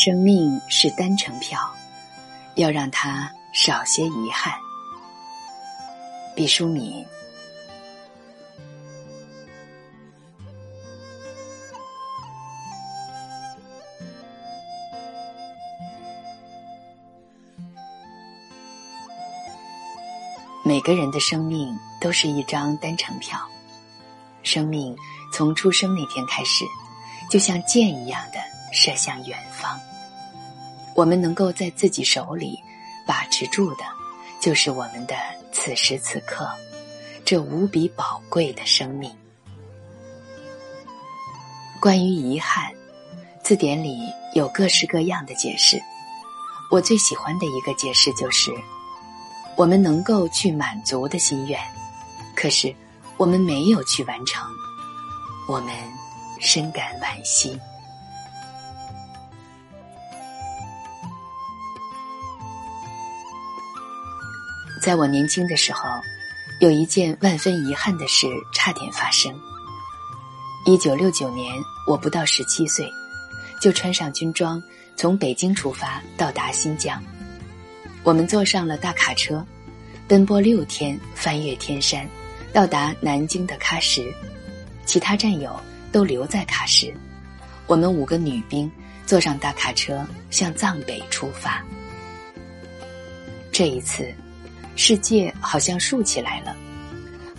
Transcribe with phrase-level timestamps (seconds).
[0.00, 1.58] 生命是单程票，
[2.54, 4.54] 要让它少些遗憾。
[6.36, 7.04] 毕淑敏。
[20.64, 23.36] 每个人的生命都是一张单程票，
[24.44, 24.96] 生命
[25.32, 26.64] 从出生那天开始，
[27.28, 28.37] 就像箭一样的
[28.72, 29.78] 射向远方。
[30.94, 32.58] 我们能够在自己手里
[33.06, 33.84] 把持住的，
[34.40, 35.14] 就是我们的
[35.52, 36.48] 此时此刻，
[37.24, 39.10] 这无比宝贵的生命。
[41.80, 42.72] 关于遗憾，
[43.42, 44.00] 字典里
[44.34, 45.80] 有各式各样的解释，
[46.70, 48.50] 我最喜欢的一个解释就是。
[49.56, 51.60] 我们能够去满足的心愿，
[52.36, 52.72] 可是
[53.16, 54.48] 我们没有去完成，
[55.48, 55.74] 我们
[56.38, 57.58] 深感惋惜。
[64.88, 65.82] 在我年轻的时候，
[66.60, 69.30] 有一件万分遗憾的事差点发生。
[70.64, 71.52] 一九六九年，
[71.86, 72.90] 我不到十七岁，
[73.60, 74.62] 就穿上军装，
[74.96, 77.04] 从北京出发，到达新疆。
[78.02, 79.46] 我们坐上了大卡车，
[80.08, 82.08] 奔波六天，翻越天山，
[82.50, 84.02] 到达南京的喀什。
[84.86, 85.54] 其他战友
[85.92, 86.90] 都留在喀什，
[87.66, 88.72] 我们五个女兵
[89.04, 91.62] 坐上大卡车，向藏北出发。
[93.52, 94.10] 这一次，
[94.80, 96.54] 世界好像竖起来了，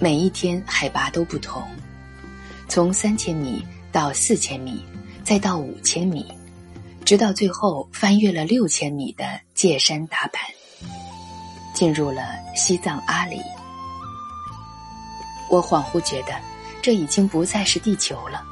[0.00, 1.62] 每一天海拔都不同，
[2.66, 4.84] 从三千米到四千米，
[5.22, 6.26] 再到五千米。
[7.04, 10.42] 直到最后翻越了六千米的界山达坂，
[11.72, 12.22] 进入了
[12.56, 13.40] 西藏阿里。
[15.48, 16.34] 我恍惚觉得，
[16.82, 18.42] 这已经不再是地球了。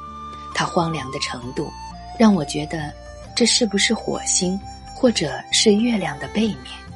[0.55, 1.69] 它荒凉的程度，
[2.17, 2.91] 让我觉得，
[3.35, 4.57] 这是不是火星，
[4.95, 6.86] 或者是月亮的背面？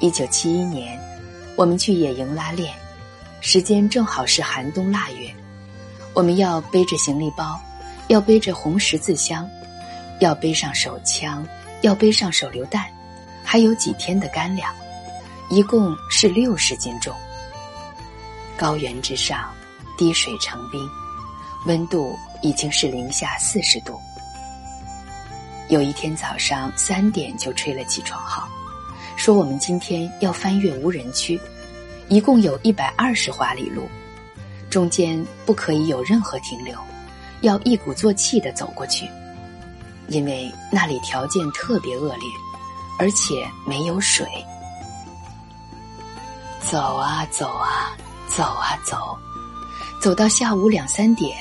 [0.00, 0.98] 一九七一年，
[1.56, 2.72] 我们去野营拉练，
[3.40, 5.30] 时间正好是寒冬腊月，
[6.14, 7.60] 我们要背着行李包，
[8.08, 9.48] 要背着红十字箱。
[10.20, 11.46] 要背上手枪，
[11.82, 12.86] 要背上手榴弹，
[13.44, 14.74] 还有几天的干粮，
[15.48, 17.14] 一共是六十斤重。
[18.56, 19.48] 高原之上，
[19.96, 20.80] 滴水成冰，
[21.66, 23.96] 温度已经是零下四十度。
[25.68, 28.48] 有一天早上三点就吹了起床号，
[29.16, 31.40] 说我们今天要翻越无人区，
[32.08, 33.88] 一共有一百二十华里路，
[34.70, 36.76] 中间不可以有任何停留，
[37.40, 39.08] 要一鼓作气的走过去。
[40.08, 42.26] 因为那里条件特别恶劣，
[42.98, 44.26] 而且没有水。
[46.60, 49.18] 走啊走啊走啊走，
[50.00, 51.36] 走到下午两三点，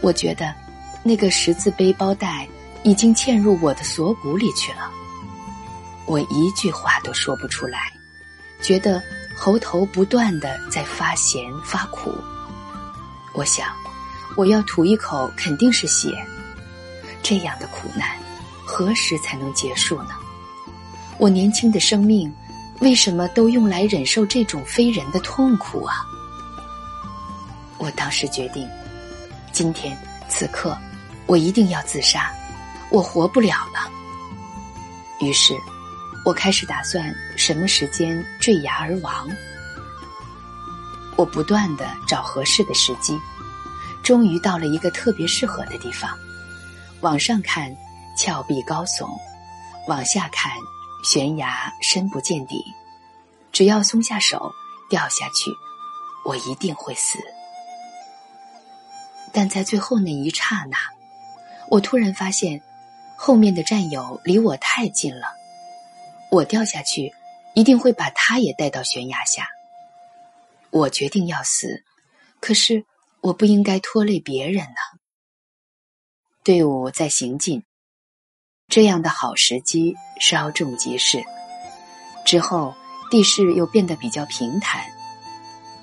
[0.00, 0.54] 我觉得
[1.02, 2.48] 那个十字背包带
[2.82, 4.90] 已经嵌入我的锁骨里去了。
[6.06, 7.92] 我一句话都说不出来，
[8.62, 9.02] 觉得
[9.36, 12.14] 喉头不断的在发咸发苦。
[13.34, 13.68] 我想，
[14.36, 16.16] 我要吐一口肯定是血。
[17.22, 18.16] 这样的苦难，
[18.64, 20.10] 何时才能结束呢？
[21.18, 22.32] 我年轻的生命，
[22.80, 26.06] 为什么都用来忍受这种非人的痛苦啊？
[27.78, 28.68] 我当时决定，
[29.52, 30.78] 今天此刻，
[31.26, 32.30] 我一定要自杀，
[32.90, 33.90] 我活不了了。
[35.20, 35.54] 于是，
[36.26, 39.30] 我开始打算什么时间坠崖而亡。
[41.14, 43.16] 我不断的找合适的时机，
[44.02, 46.10] 终于到了一个特别适合的地方。
[47.00, 47.72] 往上看，
[48.18, 49.06] 峭壁高耸；
[49.86, 50.50] 往下看，
[51.04, 52.60] 悬崖深不见底。
[53.52, 54.52] 只要松下手，
[54.90, 55.52] 掉下去，
[56.24, 57.20] 我一定会死。
[59.32, 60.76] 但在最后那一刹那，
[61.70, 62.60] 我突然发现，
[63.16, 65.28] 后面的战友离我太近了。
[66.36, 67.14] 我掉下去，
[67.54, 69.48] 一定会把他也带到悬崖下。
[70.68, 71.82] 我决定要死，
[72.40, 72.84] 可是
[73.22, 75.00] 我不应该拖累别人呢。
[76.44, 77.64] 队伍在行进，
[78.68, 81.24] 这样的好时机稍纵即逝。
[82.26, 82.74] 之后
[83.10, 84.84] 地势又变得比较平坦，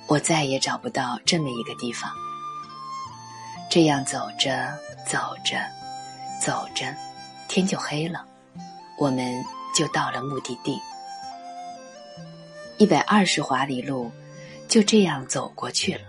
[0.06, 2.12] 我再也找不到这么一个地方。
[3.72, 4.72] 这样走着
[5.10, 5.58] 走着
[6.40, 6.96] 走着，
[7.48, 8.24] 天就黑了，
[9.00, 9.44] 我们
[9.74, 10.80] 就到了目的地。
[12.78, 14.12] 一百二十华里路，
[14.68, 16.02] 就这样走过去了，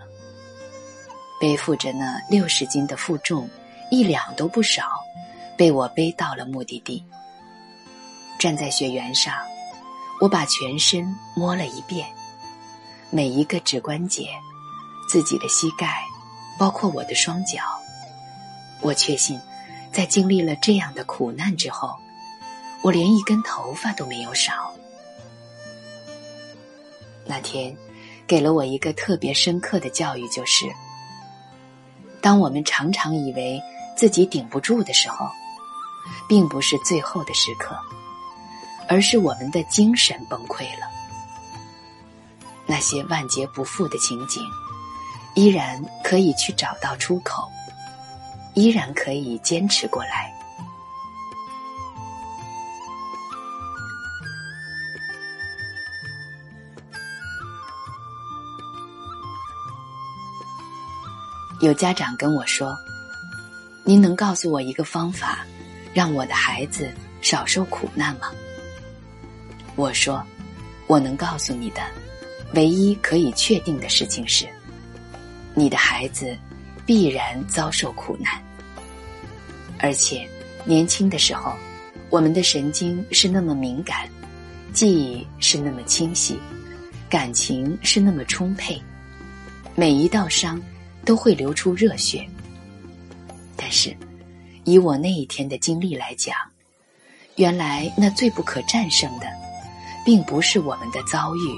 [1.39, 3.49] 背负着那六十斤的负重。
[3.91, 4.83] 一两都不少，
[5.55, 7.05] 被我背到了目的地。
[8.39, 9.35] 站在雪原上，
[10.19, 12.07] 我把全身摸了一遍，
[13.11, 14.27] 每一个指关节，
[15.07, 16.03] 自己的膝盖，
[16.57, 17.61] 包括我的双脚。
[18.81, 19.39] 我确信，
[19.93, 21.95] 在经历了这样的苦难之后，
[22.85, 24.71] 我连一根头发都没有少。
[27.25, 27.75] 那天，
[28.27, 30.67] 给了我一个特别深刻的教育，就是：
[32.21, 33.59] 当我们常常以为
[33.97, 35.27] 自己顶不住的时候，
[36.29, 37.75] 并不是最后的时刻，
[38.87, 40.85] 而是我们的精神崩溃了。
[42.67, 44.43] 那些万劫不复的情景，
[45.33, 47.49] 依然可以去找到出口，
[48.53, 50.34] 依然可以坚持过来。
[61.65, 62.77] 有家长跟我说
[63.83, 65.43] ：“您能告诉我一个方法，
[65.95, 68.31] 让我的孩子少受苦难吗？”
[69.75, 70.23] 我说
[70.85, 71.81] ：“我能告诉你的，
[72.53, 74.47] 唯一可以确定的事情是，
[75.55, 76.37] 你的孩子
[76.85, 78.39] 必然遭受苦难。
[79.79, 80.29] 而且，
[80.65, 81.51] 年轻的时候，
[82.11, 84.07] 我们的神经是那么敏感，
[84.71, 86.39] 记忆是那么清晰，
[87.09, 88.79] 感情是那么充沛，
[89.73, 90.61] 每一道伤。”
[91.05, 92.27] 都会流出热血，
[93.55, 93.95] 但是，
[94.63, 96.35] 以我那一天的经历来讲，
[97.35, 99.27] 原来那最不可战胜的，
[100.03, 101.55] 并不是我们的遭遇，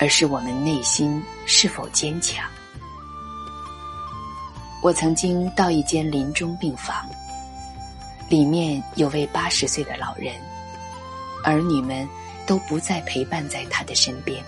[0.00, 2.48] 而是我们内心是否坚强。
[4.82, 7.06] 我曾经到一间临终病房，
[8.28, 10.34] 里面有位八十岁的老人，
[11.44, 12.08] 儿女们
[12.46, 14.42] 都不再陪伴在他的身边，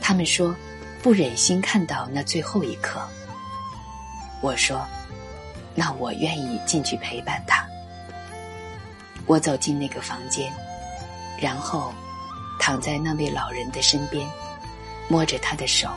[0.00, 0.54] 他们说
[1.02, 3.02] 不忍心看到那最后一刻。
[4.44, 4.86] 我说
[5.74, 7.66] ：“那我愿意进去陪伴他。”
[9.24, 10.52] 我走进那个房间，
[11.40, 11.94] 然后
[12.60, 14.28] 躺在那位老人的身边，
[15.08, 15.88] 摸着他的手。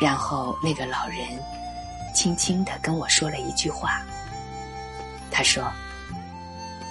[0.00, 1.18] 然后那个老人
[2.14, 4.00] 轻轻的跟我说了一句话。
[5.30, 5.70] 他说：“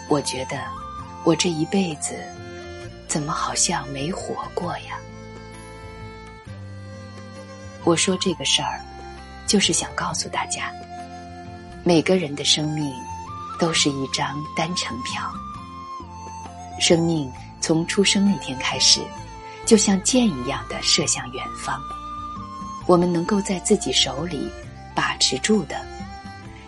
[0.08, 0.56] 我觉得
[1.24, 2.16] 我这一辈子
[3.08, 5.00] 怎么好像没活过呀？”
[7.84, 8.80] 我说这个事儿。
[9.50, 10.72] 就是想告诉大家，
[11.84, 12.94] 每个人的生命
[13.58, 15.24] 都是一张单程票。
[16.80, 17.28] 生命
[17.60, 19.02] 从出生那天开始，
[19.66, 21.82] 就像箭一样的射向远方。
[22.86, 24.48] 我们能够在自己手里
[24.94, 25.84] 把持住的，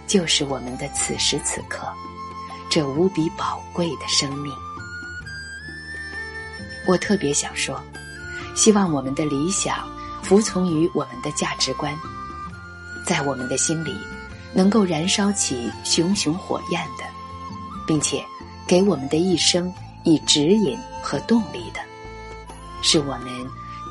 [0.07, 1.87] 就是我们的此时此刻
[2.67, 4.51] 这无比宝贵的生命。
[6.87, 7.79] 我特别想说，
[8.55, 9.87] 希望我们的理想
[10.23, 11.95] 服从于我们的价值观。
[13.11, 13.93] 在我们的心里，
[14.53, 17.03] 能够燃烧起熊熊火焰的，
[17.85, 18.23] 并且
[18.65, 19.69] 给我们的一生
[20.05, 21.81] 以指引和动力的，
[22.81, 23.27] 是我们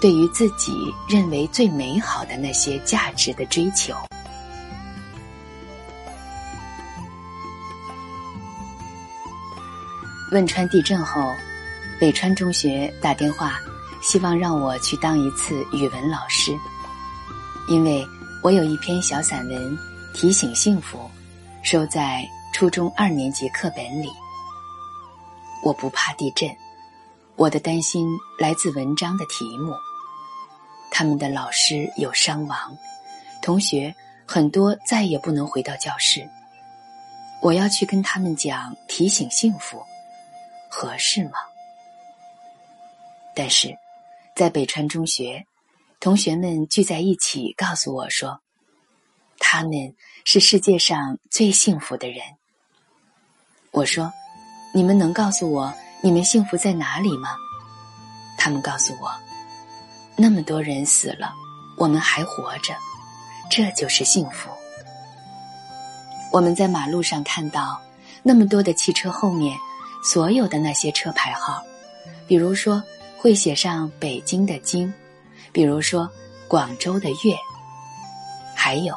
[0.00, 0.72] 对于自己
[1.06, 3.94] 认为最美好的那些价值的追求。
[10.32, 11.30] 汶川地震后，
[12.00, 13.60] 北川中学打电话，
[14.00, 16.58] 希望让我去当一次语文老师，
[17.68, 18.02] 因为。
[18.42, 19.78] 我有一篇小散文
[20.14, 20.98] 《提醒幸福》，
[21.62, 24.10] 收在初中二年级课本里。
[25.62, 26.48] 我不怕地震，
[27.36, 29.74] 我的担心来自文章的题目。
[30.90, 32.74] 他们的老师有伤亡，
[33.42, 33.94] 同学
[34.26, 36.26] 很多再也不能回到教室。
[37.42, 39.84] 我要去跟他们讲提醒幸福，
[40.70, 41.32] 合适吗？
[43.34, 43.76] 但是，
[44.34, 45.44] 在北川中学。
[46.00, 48.40] 同学们聚在一起，告诉我说
[49.38, 52.22] ：“他们是世界上最幸福的人。”
[53.70, 54.10] 我说
[54.72, 55.70] ：“你们能告诉我
[56.02, 57.36] 你们幸福在哪里吗？”
[58.38, 59.12] 他们告诉我
[60.16, 61.34] ：“那么多人死了，
[61.76, 62.74] 我们还活着，
[63.50, 64.48] 这就是幸福。”
[66.32, 67.78] 我们在马路上看到
[68.22, 69.54] 那么多的汽车后面，
[70.02, 71.62] 所有的那些车牌号，
[72.26, 72.82] 比如说
[73.18, 74.90] 会写上北京的“京”。
[75.52, 76.08] 比如说，
[76.48, 77.36] 广州的粤，
[78.54, 78.94] 还有，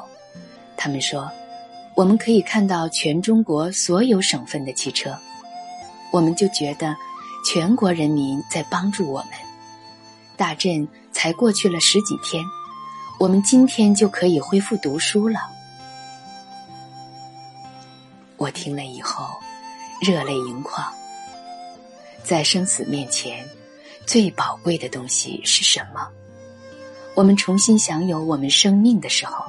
[0.77, 1.29] 他们说，
[1.95, 5.17] 我们可以看到全中国所有省份的汽车，
[6.11, 6.95] 我们就觉得
[7.45, 9.29] 全国人民在帮助我们。
[10.35, 12.43] 大震才过去了十几天，
[13.19, 15.39] 我们今天就可以恢复读书了。
[18.37, 19.27] 我听了以后，
[20.01, 20.85] 热泪盈眶。
[22.23, 23.47] 在生死面前，
[24.05, 26.09] 最宝贵的东西是什么？
[27.15, 29.45] 我们重新享有我们生命的时候，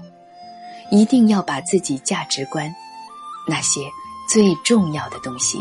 [0.90, 2.72] 一定要把自己价值观
[3.46, 3.80] 那些
[4.28, 5.58] 最重要的东西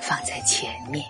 [0.00, 1.04] 放在前面。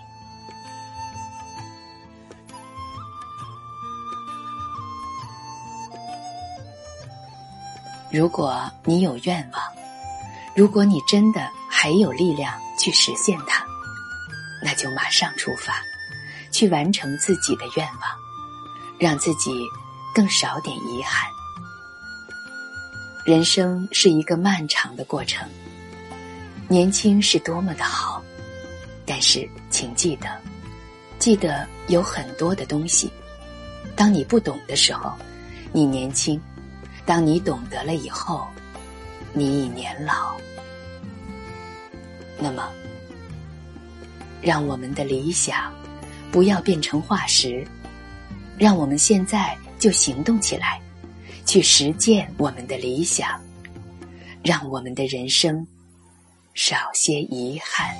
[8.09, 9.61] 如果你有愿望，
[10.55, 13.63] 如果你真的还有力量去实现它，
[14.63, 15.75] 那就马上出发，
[16.51, 18.01] 去完成自己的愿望，
[18.97, 19.51] 让自己
[20.17, 21.29] 更少点遗憾。
[23.23, 25.47] 人生是一个漫长的过程，
[26.67, 28.19] 年轻是多么的好，
[29.05, 30.27] 但是请记得，
[31.19, 33.11] 记得有很多的东西，
[33.95, 35.13] 当你不懂的时候，
[35.71, 36.39] 你年轻；
[37.05, 38.47] 当你懂得了以后，
[39.33, 40.35] 你已年老。
[42.39, 42.67] 那么，
[44.41, 45.71] 让我们的理想
[46.31, 47.63] 不要变成化石，
[48.57, 50.81] 让我们现在就行动起来，
[51.45, 53.39] 去实践我们的理想，
[54.43, 55.65] 让我们的人生
[56.53, 57.95] 少些遗憾。